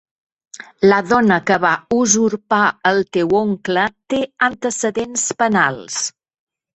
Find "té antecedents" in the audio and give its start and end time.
4.15-5.27